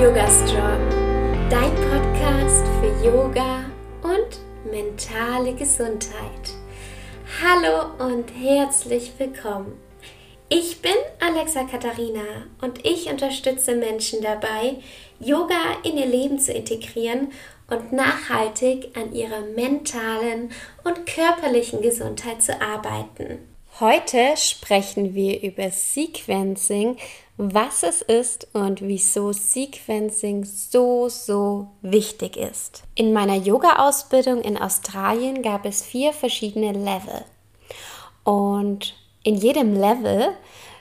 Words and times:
Yoga 0.00 0.26
Strong, 0.26 0.88
dein 1.50 1.74
Podcast 1.74 2.64
für 2.80 3.06
Yoga 3.06 3.64
und 4.02 4.70
mentale 4.70 5.54
Gesundheit. 5.54 6.54
Hallo 7.42 7.92
und 8.10 8.28
herzlich 8.30 9.12
willkommen. 9.18 9.78
Ich 10.48 10.80
bin 10.80 10.94
Alexa 11.20 11.64
Katharina 11.64 12.46
und 12.62 12.84
ich 12.84 13.10
unterstütze 13.10 13.76
Menschen 13.76 14.22
dabei, 14.22 14.76
Yoga 15.20 15.76
in 15.84 15.98
ihr 15.98 16.06
Leben 16.06 16.38
zu 16.38 16.52
integrieren 16.52 17.30
und 17.68 17.92
nachhaltig 17.92 18.96
an 18.96 19.14
ihrer 19.14 19.42
mentalen 19.42 20.50
und 20.84 21.06
körperlichen 21.06 21.82
Gesundheit 21.82 22.42
zu 22.42 22.60
arbeiten. 22.60 23.38
Heute 23.78 24.36
sprechen 24.36 25.14
wir 25.14 25.42
über 25.42 25.70
Sequencing, 25.70 26.98
was 27.36 27.82
es 27.82 28.02
ist 28.02 28.46
und 28.52 28.82
wieso 28.82 29.32
Sequencing 29.32 30.44
so, 30.44 31.08
so 31.08 31.68
wichtig 31.80 32.36
ist. 32.36 32.84
In 32.94 33.12
meiner 33.12 33.36
Yoga-Ausbildung 33.36 34.42
in 34.42 34.58
Australien 34.58 35.42
gab 35.42 35.64
es 35.64 35.82
vier 35.82 36.12
verschiedene 36.12 36.72
Level. 36.72 37.24
Und 38.24 38.94
in 39.24 39.36
jedem 39.36 39.74
Level 39.74 40.28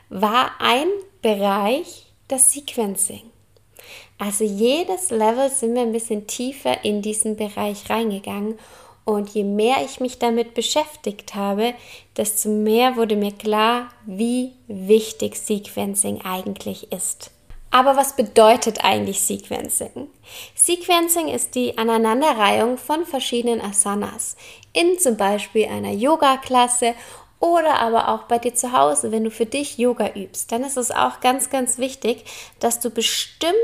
war 0.10 0.52
ein 0.60 0.88
Bereich 1.22 2.06
das 2.28 2.52
Sequencing. 2.52 3.24
Also 4.18 4.44
jedes 4.44 5.10
Level 5.10 5.50
sind 5.50 5.74
wir 5.74 5.82
ein 5.82 5.92
bisschen 5.92 6.28
tiefer 6.28 6.84
in 6.84 7.02
diesen 7.02 7.36
Bereich 7.38 7.90
reingegangen 7.90 8.60
und 9.06 9.30
je 9.30 9.44
mehr 9.44 9.78
ich 9.84 10.00
mich 10.00 10.20
damit 10.20 10.54
beschäftigt 10.54 11.36
habe, 11.36 11.74
desto 12.18 12.50
mehr 12.50 12.96
wurde 12.96 13.16
mir 13.16 13.32
klar, 13.32 13.90
wie 14.06 14.54
wichtig 14.68 15.36
Sequencing 15.38 16.22
eigentlich 16.24 16.92
ist. 16.92 17.32
Aber 17.72 17.96
was 17.96 18.16
bedeutet 18.18 18.84
eigentlich 18.84 19.22
Sequencing? 19.22 20.10
Sequencing 20.56 21.30
ist 21.30 21.56
die 21.56 21.78
Aneinanderreihung 21.78 22.78
von 22.78 23.06
verschiedenen 23.06 23.62
Asanas 23.62 24.36
in 24.74 25.00
zum 25.00 25.16
Beispiel 25.16 25.68
einer 25.68 25.92
Yoga-Klasse 25.92 26.94
oder 27.40 27.80
aber 27.80 28.10
auch 28.10 28.24
bei 28.24 28.38
dir 28.38 28.54
zu 28.54 28.72
Hause, 28.72 29.12
wenn 29.12 29.24
du 29.24 29.32
für 29.32 29.48
dich 29.48 29.78
Yoga 29.78 30.12
übst. 30.14 30.52
Dann 30.52 30.64
ist 30.64 30.78
es 30.78 30.92
auch 30.92 31.22
ganz, 31.22 31.50
ganz 31.50 31.80
wichtig, 31.80 32.26
dass 32.60 32.80
du 32.80 32.92
bestimmte 32.92 33.56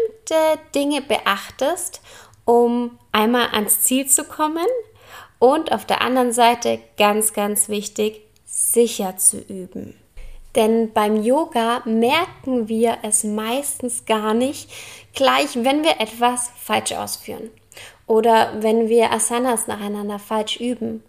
Dinge 0.74 1.02
beachtest, 1.02 2.02
um 2.44 2.98
einmal 3.12 3.50
ans 3.52 3.82
Ziel 3.82 4.08
zu 4.08 4.24
kommen, 4.24 4.66
und 5.40 5.72
auf 5.72 5.86
der 5.86 6.02
anderen 6.02 6.32
Seite 6.32 6.80
ganz, 6.98 7.34
ganz 7.34 7.70
wichtig, 7.70 8.22
sicher 8.46 9.18
zu 9.18 9.40
üben. 9.40 9.96
Denn 10.56 10.92
beim 10.92 11.22
Yoga 11.22 11.82
merken 11.86 12.68
wir 12.68 12.98
es 13.04 13.24
meistens 13.24 14.06
gar 14.06 14.34
nicht, 14.34 14.72
gleich 15.14 15.56
wenn 15.56 15.84
wir 15.84 16.00
etwas 16.00 16.52
falsch 16.58 16.94
ausführen 16.94 17.52
oder 18.08 18.54
wenn 18.62 18.90
wir 18.90 19.12
Asanas 19.12 19.68
nacheinander 19.68 20.18
falsch 20.18 20.60
üben. 20.60 21.04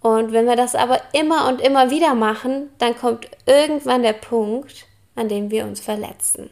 Und 0.00 0.32
wenn 0.32 0.46
wir 0.46 0.56
das 0.56 0.74
aber 0.74 0.98
immer 1.12 1.48
und 1.48 1.60
immer 1.60 1.90
wieder 1.90 2.14
machen, 2.14 2.70
dann 2.78 2.96
kommt 2.96 3.28
irgendwann 3.44 4.02
der 4.02 4.14
Punkt, 4.14 4.86
an 5.14 5.28
dem 5.28 5.50
wir 5.50 5.64
uns 5.64 5.80
verletzen, 5.80 6.48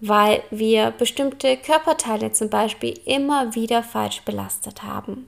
weil 0.00 0.42
wir 0.50 0.90
bestimmte 0.90 1.56
Körperteile 1.56 2.32
zum 2.32 2.50
Beispiel 2.50 3.00
immer 3.06 3.54
wieder 3.54 3.82
falsch 3.82 4.20
belastet 4.26 4.82
haben. 4.82 5.26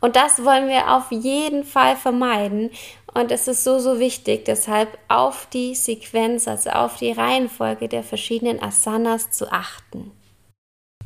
Und 0.00 0.16
das 0.16 0.44
wollen 0.44 0.68
wir 0.68 0.94
auf 0.94 1.10
jeden 1.10 1.64
Fall 1.64 1.96
vermeiden. 1.96 2.70
Und 3.14 3.30
es 3.30 3.46
ist 3.46 3.64
so, 3.64 3.78
so 3.78 3.98
wichtig, 3.98 4.46
deshalb 4.46 4.96
auf 5.08 5.46
die 5.52 5.74
Sequenz, 5.74 6.48
also 6.48 6.70
auf 6.70 6.96
die 6.96 7.12
Reihenfolge 7.12 7.88
der 7.88 8.02
verschiedenen 8.02 8.62
Asanas 8.62 9.30
zu 9.30 9.52
achten. 9.52 10.12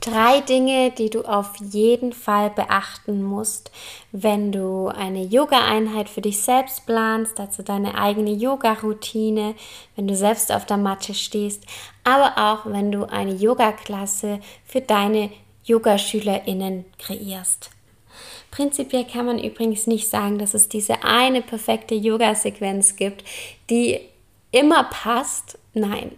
Drei 0.00 0.40
Dinge, 0.40 0.92
die 0.92 1.10
du 1.10 1.22
auf 1.22 1.56
jeden 1.56 2.12
Fall 2.12 2.50
beachten 2.50 3.24
musst, 3.24 3.72
wenn 4.12 4.52
du 4.52 4.86
eine 4.86 5.24
Yoga-Einheit 5.24 6.08
für 6.08 6.20
dich 6.20 6.42
selbst 6.42 6.86
planst, 6.86 7.40
also 7.40 7.64
deine 7.64 7.98
eigene 7.98 8.30
Yoga-Routine, 8.30 9.54
wenn 9.96 10.06
du 10.06 10.14
selbst 10.14 10.52
auf 10.52 10.64
der 10.64 10.76
Matte 10.76 11.12
stehst, 11.12 11.64
aber 12.04 12.34
auch 12.36 12.70
wenn 12.70 12.92
du 12.92 13.04
eine 13.04 13.34
Yoga-Klasse 13.34 14.38
für 14.64 14.80
deine 14.80 15.30
Yogaschülerinnen 15.64 16.84
kreierst. 16.98 17.70
Prinzipiell 18.50 19.04
kann 19.04 19.26
man 19.26 19.38
übrigens 19.38 19.86
nicht 19.86 20.08
sagen, 20.08 20.38
dass 20.38 20.54
es 20.54 20.68
diese 20.68 21.02
eine 21.04 21.42
perfekte 21.42 21.94
Yoga-Sequenz 21.94 22.96
gibt, 22.96 23.24
die 23.70 24.00
immer 24.50 24.84
passt. 24.84 25.58
Nein, 25.74 26.12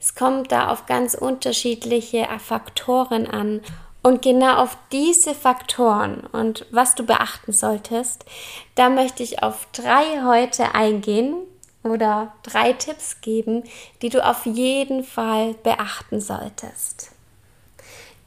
es 0.00 0.14
kommt 0.14 0.50
da 0.50 0.68
auf 0.68 0.86
ganz 0.86 1.14
unterschiedliche 1.14 2.26
Faktoren 2.38 3.26
an. 3.26 3.60
Und 4.02 4.20
genau 4.20 4.56
auf 4.56 4.76
diese 4.92 5.34
Faktoren 5.34 6.26
und 6.32 6.66
was 6.70 6.94
du 6.94 7.06
beachten 7.06 7.52
solltest, 7.52 8.26
da 8.74 8.90
möchte 8.90 9.22
ich 9.22 9.42
auf 9.42 9.66
drei 9.72 10.22
heute 10.26 10.74
eingehen 10.74 11.36
oder 11.84 12.34
drei 12.42 12.74
Tipps 12.74 13.22
geben, 13.22 13.64
die 14.02 14.10
du 14.10 14.22
auf 14.22 14.44
jeden 14.44 15.04
Fall 15.04 15.54
beachten 15.62 16.20
solltest. 16.20 17.12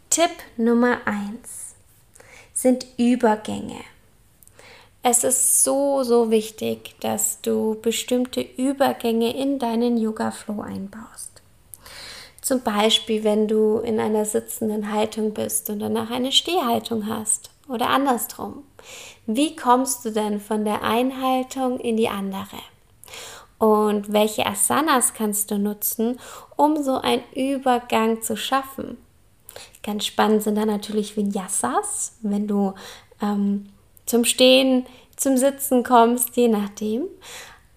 Tipp 0.09 0.31
Nummer 0.57 0.97
eins 1.05 1.66
sind 2.67 2.85
Übergänge. 2.97 3.79
Es 5.01 5.23
ist 5.23 5.63
so, 5.63 6.03
so 6.03 6.31
wichtig, 6.31 6.95
dass 6.99 7.39
du 7.39 7.79
bestimmte 7.81 8.41
Übergänge 8.41 9.33
in 9.33 9.57
deinen 9.57 9.95
Yoga-Flow 9.95 10.59
einbaust. 10.59 11.41
Zum 12.41 12.63
Beispiel, 12.63 13.23
wenn 13.23 13.47
du 13.47 13.77
in 13.77 14.01
einer 14.01 14.25
sitzenden 14.25 14.91
Haltung 14.91 15.33
bist 15.33 15.69
und 15.69 15.79
danach 15.79 16.11
eine 16.11 16.33
Stehhaltung 16.33 17.07
hast 17.07 17.51
oder 17.69 17.87
andersrum. 17.87 18.65
Wie 19.25 19.55
kommst 19.55 20.03
du 20.03 20.11
denn 20.11 20.41
von 20.41 20.65
der 20.65 20.83
Einhaltung 20.83 21.79
in 21.79 21.95
die 21.95 22.09
andere? 22.09 22.59
Und 23.59 24.11
welche 24.11 24.45
Asanas 24.45 25.13
kannst 25.13 25.51
du 25.51 25.57
nutzen, 25.57 26.19
um 26.57 26.83
so 26.83 26.95
einen 26.97 27.23
Übergang 27.33 28.21
zu 28.21 28.35
schaffen? 28.35 28.97
Ganz 29.83 30.05
spannend 30.05 30.43
sind 30.43 30.55
dann 30.55 30.67
natürlich 30.67 31.15
Vinyasas, 31.15 32.17
wenn 32.21 32.47
du 32.47 32.73
ähm, 33.21 33.69
zum 34.05 34.25
Stehen, 34.25 34.85
zum 35.15 35.37
Sitzen 35.37 35.83
kommst, 35.83 36.35
je 36.37 36.47
nachdem. 36.47 37.03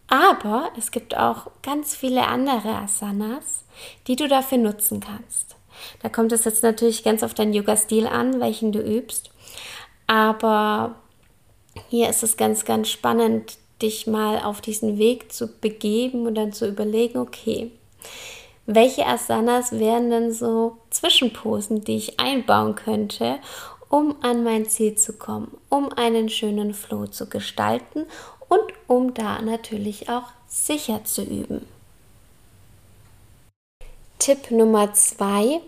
Aber 0.09 0.71
es 0.77 0.91
gibt 0.91 1.17
auch 1.17 1.47
ganz 1.63 1.95
viele 1.95 2.27
andere 2.27 2.75
Asanas, 2.77 3.65
die 4.07 4.17
du 4.17 4.29
dafür 4.29 4.59
nutzen 4.59 5.01
kannst. 5.01 5.57
Da 6.03 6.09
kommt 6.09 6.33
es 6.33 6.45
jetzt 6.45 6.63
natürlich 6.63 7.05
ganz 7.05 7.23
auf 7.23 7.35
deinen 7.35 7.55
Yoga-Stil 7.55 8.07
an, 8.07 8.41
welchen 8.41 8.73
du 8.73 8.81
übst. 8.81 9.31
Aber 10.07 10.97
hier 11.89 12.09
ist 12.09 12.23
es 12.23 12.37
ganz, 12.37 12.65
ganz 12.65 12.89
spannend, 12.89 13.59
dich 13.81 14.07
mal 14.07 14.41
auf 14.41 14.61
diesen 14.61 14.99
Weg 14.99 15.33
zu 15.33 15.47
begeben 15.47 16.27
und 16.27 16.35
dann 16.35 16.53
zu 16.53 16.69
überlegen, 16.69 17.19
okay, 17.19 17.71
welche 18.67 19.07
Asanas 19.07 19.73
wären 19.73 20.11
denn 20.11 20.33
so 20.33 20.79
Zwischenposen, 20.91 21.83
die 21.83 21.97
ich 21.97 22.21
einbauen 22.21 22.75
könnte, 22.75 23.39
um 23.89 24.17
an 24.23 24.45
mein 24.45 24.67
Ziel 24.67 24.95
zu 24.95 25.15
kommen, 25.15 25.57
um 25.69 25.93
einen 25.93 26.29
schönen 26.29 26.75
Flow 26.75 27.07
zu 27.07 27.29
gestalten 27.29 28.07
und 28.49 28.63
um 28.87 29.15
da 29.15 29.43
natürlich 29.43 30.09
auch 30.09 30.29
sicher 30.47 31.05
zu 31.05 31.23
üben. 31.23 31.67
Tipp 34.19 34.51
Nummer 34.51 34.93
zwei: 34.93 35.61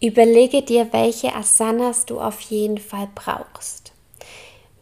Überlege 0.00 0.62
dir, 0.62 0.92
welche 0.92 1.34
Asanas 1.34 2.06
du 2.06 2.20
auf 2.20 2.40
jeden 2.40 2.78
Fall 2.78 3.08
brauchst. 3.14 3.92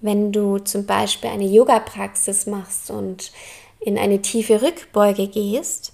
Wenn 0.00 0.32
du 0.32 0.58
zum 0.58 0.86
Beispiel 0.86 1.28
eine 1.28 1.44
Yoga-Praxis 1.44 2.46
machst 2.46 2.90
und 2.90 3.32
in 3.80 3.98
eine 3.98 4.22
tiefe 4.22 4.62
Rückbeuge 4.62 5.28
gehst, 5.28 5.92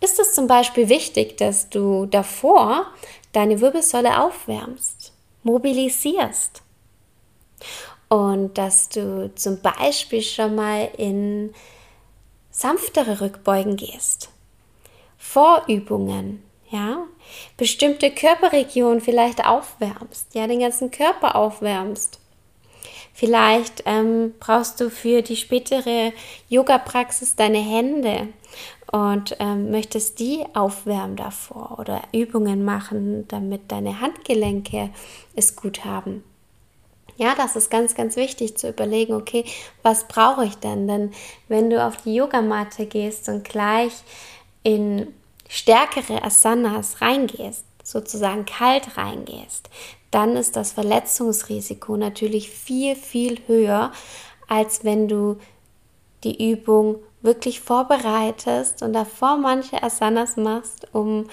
ist 0.00 0.18
es 0.18 0.34
zum 0.34 0.46
Beispiel 0.46 0.88
wichtig, 0.88 1.36
dass 1.36 1.68
du 1.68 2.06
davor 2.06 2.86
deine 3.32 3.60
Wirbelsäule 3.60 4.22
aufwärmst, 4.22 5.12
mobilisierst 5.42 6.62
und 8.08 8.56
dass 8.56 8.88
du 8.88 9.34
zum 9.34 9.60
Beispiel 9.60 10.22
schon 10.22 10.54
mal 10.54 10.88
in 10.96 11.52
sanftere 12.50 13.20
Rückbeugen 13.20 13.76
gehst. 13.76 14.30
Vorübungen, 15.18 16.42
ja, 16.70 17.04
bestimmte 17.56 18.10
Körperregionen 18.10 19.00
vielleicht 19.00 19.44
aufwärmst, 19.44 20.34
ja, 20.34 20.46
den 20.46 20.60
ganzen 20.60 20.90
Körper 20.90 21.36
aufwärmst. 21.36 22.20
Vielleicht 23.16 23.82
ähm, 23.86 24.34
brauchst 24.38 24.78
du 24.78 24.90
für 24.90 25.22
die 25.22 25.36
spätere 25.36 26.12
Yoga-Praxis 26.50 27.34
deine 27.34 27.60
Hände 27.60 28.28
und 28.92 29.34
ähm, 29.38 29.70
möchtest 29.70 30.18
die 30.18 30.44
aufwärmen 30.52 31.16
davor 31.16 31.78
oder 31.78 32.02
Übungen 32.12 32.62
machen, 32.62 33.26
damit 33.28 33.72
deine 33.72 34.02
Handgelenke 34.02 34.90
es 35.34 35.56
gut 35.56 35.86
haben. 35.86 36.24
Ja, 37.16 37.34
das 37.34 37.56
ist 37.56 37.70
ganz, 37.70 37.94
ganz 37.94 38.16
wichtig 38.16 38.58
zu 38.58 38.68
überlegen, 38.68 39.14
okay, 39.14 39.46
was 39.82 40.06
brauche 40.08 40.44
ich 40.44 40.56
denn? 40.56 40.86
Denn 40.86 41.12
wenn 41.48 41.70
du 41.70 41.82
auf 41.82 41.96
die 42.02 42.16
Yogamatte 42.16 42.84
gehst 42.84 43.30
und 43.30 43.44
gleich 43.44 43.94
in 44.62 45.06
stärkere 45.48 46.22
Asanas 46.22 47.00
reingehst, 47.00 47.64
sozusagen 47.82 48.44
kalt 48.44 48.98
reingehst, 48.98 49.70
dann 50.16 50.34
ist 50.34 50.56
das 50.56 50.72
Verletzungsrisiko 50.72 51.98
natürlich 51.98 52.48
viel, 52.48 52.96
viel 52.96 53.38
höher, 53.46 53.92
als 54.48 54.82
wenn 54.82 55.08
du 55.08 55.36
die 56.24 56.50
Übung 56.52 57.00
wirklich 57.20 57.60
vorbereitest 57.60 58.82
und 58.82 58.94
davor 58.94 59.36
manche 59.36 59.82
Asanas 59.82 60.38
machst, 60.38 60.88
um 60.94 61.26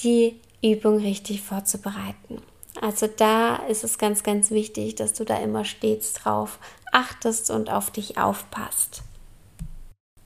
die 0.00 0.40
Übung 0.60 0.96
richtig 0.96 1.42
vorzubereiten. 1.42 2.42
Also 2.80 3.06
da 3.06 3.54
ist 3.68 3.84
es 3.84 3.96
ganz, 3.96 4.24
ganz 4.24 4.50
wichtig, 4.50 4.96
dass 4.96 5.12
du 5.12 5.24
da 5.24 5.36
immer 5.36 5.64
stets 5.64 6.12
drauf 6.12 6.58
achtest 6.90 7.48
und 7.48 7.70
auf 7.70 7.92
dich 7.92 8.18
aufpasst. 8.18 9.02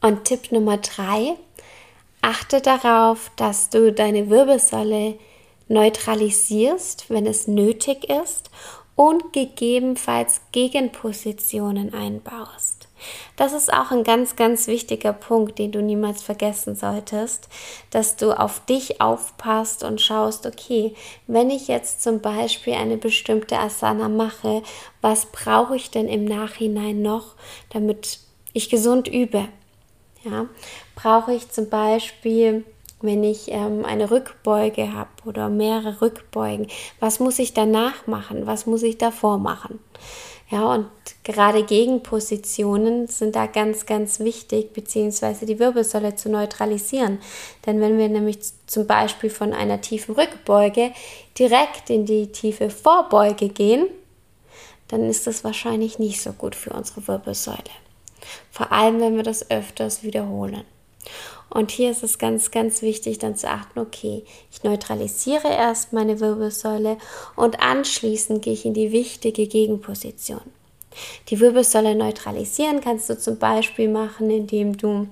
Und 0.00 0.25
Tipp 0.25 0.52
Nummer 0.52 0.78
drei, 0.78 1.36
achte 2.22 2.62
darauf, 2.62 3.31
dass 3.36 3.69
du 3.69 3.92
deine 3.92 4.31
Wirbelsäule 4.31 5.19
neutralisierst, 5.69 7.11
wenn 7.11 7.26
es 7.26 7.46
nötig 7.46 8.08
ist 8.11 8.50
und 8.96 9.32
gegebenenfalls 9.32 10.40
Gegenpositionen 10.52 11.93
einbaust. 11.94 12.88
Das 13.37 13.52
ist 13.52 13.72
auch 13.72 13.90
ein 13.90 14.05
ganz, 14.05 14.37
ganz 14.37 14.66
wichtiger 14.66 15.12
Punkt, 15.12 15.58
den 15.58 15.72
du 15.72 15.82
niemals 15.82 16.22
vergessen 16.22 16.76
solltest, 16.76 17.49
dass 17.90 18.16
du 18.16 18.38
auf 18.38 18.64
dich 18.64 19.00
aufpasst 19.00 19.82
und 19.82 20.00
schaust, 20.00 20.46
okay, 20.46 20.94
wenn 21.26 21.50
ich 21.50 21.69
jetzt 21.69 22.02
zum 22.02 22.20
Beispiel 22.20 22.75
eine 22.75 22.96
bestimmte 22.96 23.58
Asana 23.58 24.08
mache, 24.08 24.62
was 25.00 25.26
brauche 25.26 25.76
ich 25.76 25.90
denn 25.90 26.08
im 26.08 26.25
Nachhinein 26.25 27.02
noch, 27.02 27.34
damit 27.70 28.20
ich 28.52 28.70
gesund 28.70 29.08
übe? 29.08 29.49
Ja, 30.22 30.46
brauche 30.94 31.34
ich 31.34 31.50
zum 31.50 31.69
Beispiel 31.69 32.64
wenn 33.05 33.23
ich 33.23 33.51
ähm, 33.51 33.85
eine 33.85 34.11
Rückbeuge 34.11 34.93
habe 34.93 35.11
oder 35.25 35.49
mehrere 35.49 36.01
Rückbeugen, 36.01 36.69
was 37.01 37.21
muss 37.21 37.39
ich 37.39 37.55
danach 37.55 38.06
machen? 38.06 38.47
Was 38.47 38.67
muss 38.67 38.83
ich 38.83 38.99
davor 38.99 39.39
machen? 39.39 39.79
Ja, 40.51 40.73
und 40.75 40.87
gerade 41.25 41.65
Gegenpositionen 41.65 43.06
sind 43.09 43.35
da 43.35 43.47
ganz, 43.47 43.87
ganz 43.87 44.21
wichtig, 44.21 44.73
beziehungsweise 44.73 45.47
die 45.47 45.59
Wirbelsäule 45.59 46.15
zu 46.17 46.29
neutralisieren. 46.29 47.19
Denn 47.67 47.81
wenn 47.81 47.99
wir 47.99 48.09
nämlich 48.09 48.39
zum 48.67 48.87
Beispiel 48.87 49.31
von 49.31 49.53
einer 49.53 49.81
tiefen 49.81 50.15
Rückbeuge 50.15 50.93
direkt 51.39 51.91
in 51.91 52.05
die 52.05 52.31
tiefe 52.31 52.69
Vorbeuge 52.71 53.49
gehen, 53.49 53.89
dann 54.89 55.09
ist 55.09 55.27
das 55.27 55.45
wahrscheinlich 55.45 55.99
nicht 55.99 56.21
so 56.21 56.33
gut 56.33 56.55
für 56.55 56.71
unsere 56.71 57.09
Wirbelsäule. 57.09 57.59
Vor 58.51 58.71
allem, 58.71 59.01
wenn 59.01 59.17
wir 59.17 59.23
das 59.23 59.51
öfters 59.51 60.03
wiederholen. 60.03 60.65
Und 61.51 61.71
hier 61.71 61.91
ist 61.91 62.03
es 62.03 62.19
ganz, 62.19 62.51
ganz 62.51 62.83
wichtig, 62.83 63.19
dann 63.19 63.37
zu 63.37 63.49
achten, 63.49 63.79
okay, 63.79 64.25
ich 64.51 64.65
neutralisiere 64.65 65.49
erst 65.49 65.93
meine 65.93 66.19
Wirbelsäule 66.21 66.99
und 67.37 67.61
anschließend 67.61 68.43
gehe 68.43 68.55
ich 68.55 68.65
in 68.65 68.75
die 68.75 68.93
wichtige 68.93 69.47
Gegenposition. 69.47 70.41
Die 71.29 71.41
Wirbelsäule 71.41 71.95
neutralisieren 71.95 72.81
kannst 72.81 73.11
du 73.11 73.19
zum 73.19 73.39
Beispiel 73.39 73.89
machen, 73.89 74.31
indem 74.31 74.77
du 74.77 75.09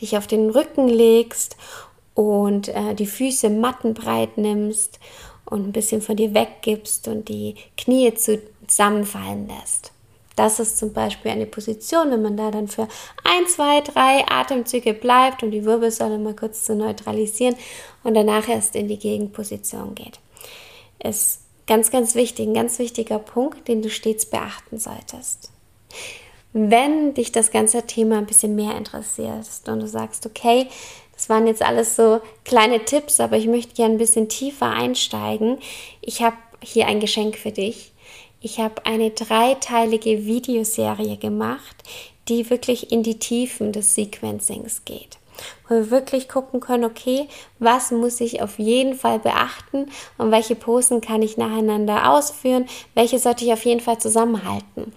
dich 0.00 0.16
auf 0.16 0.26
den 0.26 0.50
Rücken 0.50 0.88
legst 0.88 1.56
und 2.14 2.68
äh, 2.68 2.94
die 2.94 3.06
Füße 3.06 3.48
mattenbreit 3.50 4.36
nimmst 4.36 4.98
und 5.44 5.68
ein 5.68 5.72
bisschen 5.72 6.02
von 6.02 6.16
dir 6.16 6.34
weggibst 6.34 7.08
und 7.08 7.28
die 7.28 7.54
Knie 7.76 8.12
zusammenfallen 8.14 9.48
lässt. 9.48 9.92
Das 10.36 10.58
ist 10.58 10.78
zum 10.78 10.92
Beispiel 10.92 11.30
eine 11.30 11.46
Position, 11.46 12.10
wenn 12.10 12.22
man 12.22 12.36
da 12.36 12.50
dann 12.50 12.68
für 12.68 12.88
ein, 13.24 13.46
zwei, 13.46 13.80
drei 13.80 14.24
Atemzüge 14.26 14.94
bleibt, 14.94 15.42
um 15.42 15.50
die 15.50 15.64
Wirbelsäule 15.64 16.18
mal 16.18 16.34
kurz 16.34 16.64
zu 16.64 16.74
neutralisieren 16.74 17.56
und 18.02 18.14
danach 18.14 18.48
erst 18.48 18.74
in 18.76 18.88
die 18.88 18.98
Gegenposition 18.98 19.94
geht. 19.94 20.20
Ist 21.02 21.40
ganz, 21.66 21.90
ganz 21.90 22.14
wichtig, 22.14 22.46
ein 22.46 22.54
ganz 22.54 22.78
wichtiger 22.78 23.18
Punkt, 23.18 23.68
den 23.68 23.82
du 23.82 23.90
stets 23.90 24.26
beachten 24.26 24.78
solltest. 24.78 25.50
Wenn 26.52 27.14
dich 27.14 27.32
das 27.32 27.50
ganze 27.50 27.86
Thema 27.86 28.18
ein 28.18 28.26
bisschen 28.26 28.54
mehr 28.54 28.76
interessiert 28.76 29.46
und 29.66 29.80
du 29.80 29.86
sagst, 29.86 30.26
okay, 30.26 30.68
das 31.14 31.28
waren 31.28 31.46
jetzt 31.46 31.62
alles 31.62 31.96
so 31.96 32.20
kleine 32.44 32.84
Tipps, 32.84 33.20
aber 33.20 33.36
ich 33.36 33.46
möchte 33.46 33.74
gerne 33.74 33.94
ein 33.94 33.98
bisschen 33.98 34.28
tiefer 34.28 34.70
einsteigen. 34.70 35.58
Ich 36.00 36.20
habe 36.20 36.36
hier 36.60 36.86
ein 36.86 37.00
Geschenk 37.00 37.36
für 37.36 37.52
dich. 37.52 37.91
Ich 38.44 38.58
habe 38.58 38.84
eine 38.86 39.10
dreiteilige 39.10 40.26
Videoserie 40.26 41.16
gemacht, 41.16 41.76
die 42.28 42.50
wirklich 42.50 42.90
in 42.90 43.04
die 43.04 43.20
Tiefen 43.20 43.70
des 43.70 43.94
Sequencings 43.94 44.84
geht. 44.84 45.18
Wo 45.68 45.76
wir 45.76 45.90
wirklich 45.90 46.28
gucken 46.28 46.58
können, 46.58 46.84
okay, 46.84 47.28
was 47.60 47.92
muss 47.92 48.20
ich 48.20 48.42
auf 48.42 48.58
jeden 48.58 48.94
Fall 48.94 49.20
beachten 49.20 49.86
und 50.18 50.32
welche 50.32 50.56
Posen 50.56 51.00
kann 51.00 51.22
ich 51.22 51.36
nacheinander 51.36 52.10
ausführen, 52.10 52.66
welche 52.94 53.20
sollte 53.20 53.44
ich 53.44 53.52
auf 53.52 53.64
jeden 53.64 53.80
Fall 53.80 53.98
zusammenhalten. 53.98 54.92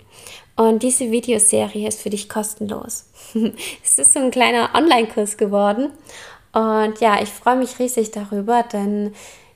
Und 0.56 0.82
diese 0.82 1.12
Videoserie 1.12 1.88
ist 1.88 2.02
für 2.02 2.10
dich 2.10 2.28
kostenlos. 2.28 3.06
es 3.84 4.00
ist 4.00 4.14
so 4.14 4.20
ein 4.20 4.32
kleiner 4.32 4.72
Online-Kurs 4.74 5.38
geworden. 5.38 5.92
Und 6.52 7.00
ja, 7.00 7.22
ich 7.22 7.30
freue 7.30 7.58
mich 7.58 7.78
riesig 7.78 8.12
darüber, 8.12 8.64
denn 8.64 9.14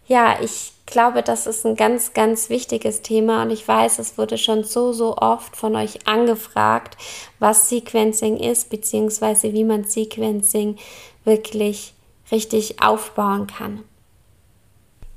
ja, 0.10 0.40
ich 0.42 0.74
glaube, 0.88 1.22
das 1.22 1.46
ist 1.46 1.66
ein 1.68 1.76
ganz, 1.76 2.14
ganz 2.14 2.50
wichtiges 2.50 3.04
Thema 3.04 3.44
und 3.44 3.52
ich 3.52 3.66
weiß, 3.66 4.00
es 4.00 4.18
wurde 4.18 4.40
schon 4.40 4.64
so, 4.64 4.92
so 4.92 5.16
oft 5.18 5.56
von 5.56 5.76
euch 5.76 6.08
angefragt, 6.08 6.98
was 7.38 7.70
Sequencing 7.70 8.38
ist, 8.38 8.72
beziehungsweise 8.72 9.54
wie 9.54 9.64
man 9.64 9.84
Sequencing 9.84 10.78
wirklich 11.26 11.94
richtig 12.32 12.82
aufbauen 12.82 13.46
kann. 13.46 13.84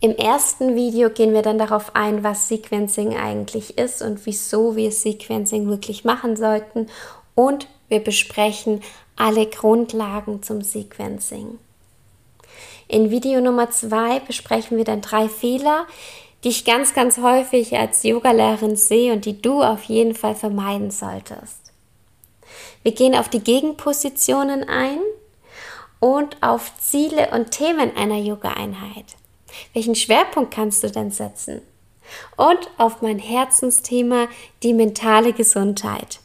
Im 0.00 0.14
ersten 0.14 0.74
Video 0.74 1.08
gehen 1.08 1.32
wir 1.32 1.42
dann 1.42 1.58
darauf 1.58 1.96
ein, 1.96 2.22
was 2.22 2.48
Sequencing 2.48 3.16
eigentlich 3.16 3.78
ist 3.78 4.02
und 4.02 4.26
wieso 4.26 4.76
wir 4.76 4.92
Sequencing 4.92 5.68
wirklich 5.68 6.04
machen 6.04 6.36
sollten 6.36 6.88
und 7.34 7.66
wir 7.88 8.00
besprechen 8.00 8.82
alle 9.16 9.46
Grundlagen 9.46 10.42
zum 10.42 10.60
Sequencing. 10.60 11.58
In 12.88 13.10
Video 13.10 13.40
Nummer 13.40 13.70
zwei 13.70 14.20
besprechen 14.20 14.76
wir 14.76 14.84
dann 14.84 15.00
drei 15.00 15.28
Fehler, 15.28 15.86
die 16.44 16.48
ich 16.48 16.64
ganz, 16.64 16.94
ganz 16.94 17.18
häufig 17.18 17.76
als 17.76 18.02
Yogalehrerin 18.02 18.76
sehe 18.76 19.12
und 19.12 19.24
die 19.24 19.40
du 19.40 19.62
auf 19.62 19.84
jeden 19.84 20.14
Fall 20.14 20.34
vermeiden 20.34 20.90
solltest. 20.90 21.72
Wir 22.82 22.92
gehen 22.92 23.14
auf 23.14 23.28
die 23.28 23.40
Gegenpositionen 23.40 24.68
ein 24.68 24.98
und 26.00 26.36
auf 26.42 26.72
Ziele 26.80 27.30
und 27.30 27.52
Themen 27.52 27.96
einer 27.96 28.18
Yoga-Einheit. 28.18 29.04
Welchen 29.72 29.94
Schwerpunkt 29.94 30.52
kannst 30.52 30.82
du 30.82 30.90
denn 30.90 31.10
setzen? 31.10 31.62
Und 32.36 32.58
auf 32.78 33.00
mein 33.02 33.18
Herzensthema, 33.18 34.26
die 34.62 34.74
mentale 34.74 35.32
Gesundheit. 35.32 36.18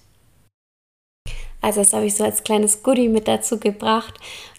Also 1.67 1.81
das 1.81 1.91
habe 1.91 2.05
ich 2.05 2.15
so 2.15 2.23
als 2.23 2.45
kleines 2.45 2.81
Goodie 2.81 3.09
mit 3.09 3.27
dazu 3.27 3.59
gebracht, 3.59 4.13